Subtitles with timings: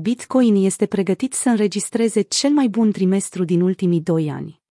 [0.00, 4.62] Bitcoin este pregătit să înregistreze cel mai bun trimestru din ultimii doi ani.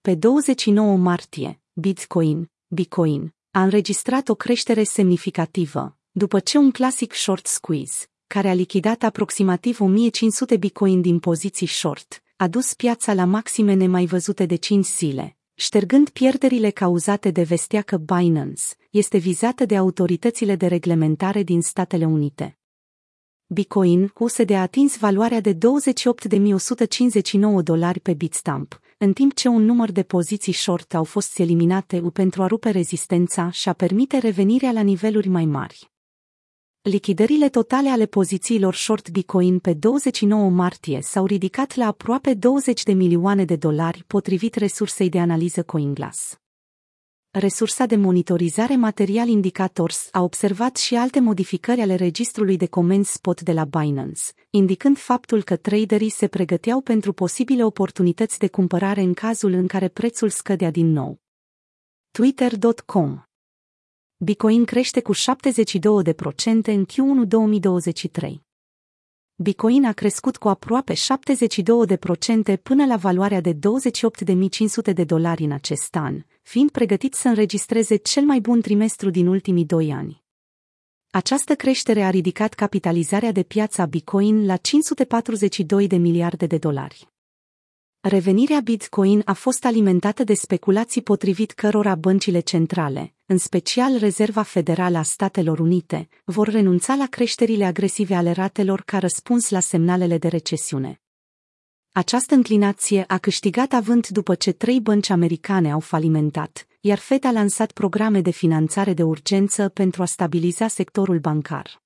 [0.00, 7.46] Pe 29 martie, Bitcoin, Bitcoin, a înregistrat o creștere semnificativă, după ce un clasic short
[7.46, 13.74] squeeze, care a lichidat aproximativ 1500 Bitcoin din poziții short, a dus piața la maxime
[13.74, 19.76] nemai văzute de 5 zile, ștergând pierderile cauzate de vestea că Binance este vizată de
[19.76, 22.56] autoritățile de reglementare din Statele Unite.
[23.52, 25.58] Bitcoin USD a atins valoarea de 28.159
[27.62, 32.42] dolari pe Bitstamp, în timp ce un număr de poziții short au fost eliminate pentru
[32.42, 35.90] a rupe rezistența și a permite revenirea la niveluri mai mari.
[36.82, 42.92] Lichidările totale ale pozițiilor short Bitcoin pe 29 martie s-au ridicat la aproape 20 de
[42.92, 46.41] milioane de dolari potrivit resursei de analiză CoinGlass.
[47.38, 53.40] Resursa de monitorizare Material Indicators a observat și alte modificări ale registrului de comenzi spot
[53.40, 59.14] de la Binance, indicând faptul că traderii se pregăteau pentru posibile oportunități de cumpărare în
[59.14, 61.20] cazul în care prețul scădea din nou.
[62.10, 63.22] Twitter.com
[64.16, 65.18] Bitcoin crește cu 72%
[66.64, 68.42] în Q1 2023.
[69.36, 70.96] Bitcoin a crescut cu aproape 72%
[72.62, 78.24] până la valoarea de 28.500 de dolari în acest an, fiind pregătit să înregistreze cel
[78.24, 80.22] mai bun trimestru din ultimii doi ani.
[81.10, 87.11] Această creștere a ridicat capitalizarea de piață a Bitcoin la 542 de miliarde de dolari.
[88.04, 94.98] Revenirea Bitcoin a fost alimentată de speculații potrivit cărora băncile centrale, în special Rezerva Federală
[94.98, 100.28] a Statelor Unite, vor renunța la creșterile agresive ale ratelor ca răspuns la semnalele de
[100.28, 101.00] recesiune.
[101.92, 107.30] Această înclinație a câștigat avânt după ce trei bănci americane au falimentat, iar Fed a
[107.30, 111.82] lansat programe de finanțare de urgență pentru a stabiliza sectorul bancar.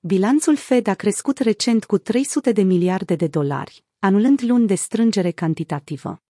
[0.00, 5.30] Bilanțul Fed a crescut recent cu 300 de miliarde de dolari, anulând luni de strângere
[5.30, 6.22] cantitativă.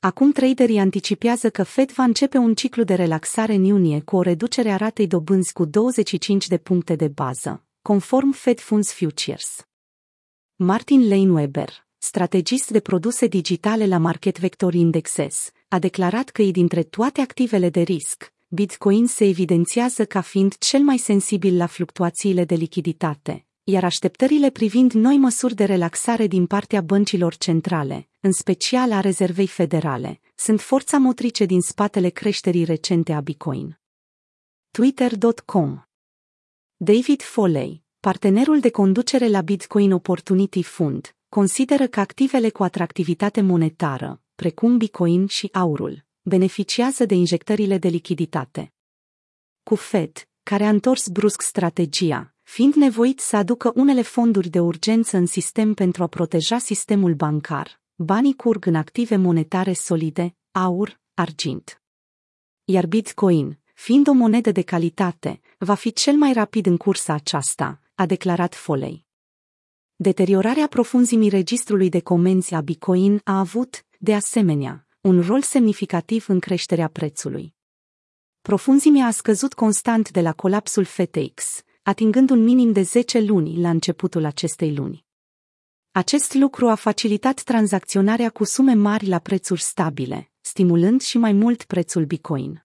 [0.00, 4.22] Acum traderii anticipează că Fed va începe un ciclu de relaxare în iunie cu o
[4.22, 9.66] reducere a ratei dobânzi cu 25 de puncte de bază, conform Fed Funds Futures.
[10.56, 16.82] Martin Lane Weber, strategist de produse digitale la Market Vector Indexes, a declarat că dintre
[16.82, 22.54] toate activele de risc, Bitcoin se evidențiază ca fiind cel mai sensibil la fluctuațiile de
[22.54, 29.00] lichiditate, iar așteptările privind noi măsuri de relaxare din partea băncilor centrale, în special a
[29.00, 33.78] Rezervei Federale, sunt forța motrice din spatele creșterii recente a Bitcoin.
[34.70, 35.82] Twitter.com
[36.76, 44.22] David Foley, partenerul de conducere la Bitcoin Opportunity Fund, consideră că activele cu atractivitate monetară,
[44.34, 48.72] precum Bitcoin și aurul, beneficiază de injectările de lichiditate.
[49.62, 55.16] Cu Fed, care a întors brusc strategia, fiind nevoit să aducă unele fonduri de urgență
[55.16, 57.80] în sistem pentru a proteja sistemul bancar.
[57.94, 61.82] Banii curg în active monetare solide, aur, argint.
[62.64, 67.80] Iar Bitcoin, fiind o monedă de calitate, va fi cel mai rapid în cursa aceasta,
[67.94, 69.06] a declarat Foley.
[69.96, 76.38] Deteriorarea profunzimii registrului de comenzi a Bitcoin a avut, de asemenea, un rol semnificativ în
[76.38, 77.54] creșterea prețului.
[78.42, 83.70] Profunzimea a scăzut constant de la colapsul FTX, atingând un minim de 10 luni la
[83.70, 85.04] începutul acestei luni.
[85.90, 91.64] Acest lucru a facilitat tranzacționarea cu sume mari la prețuri stabile, stimulând și mai mult
[91.64, 92.63] prețul Bitcoin.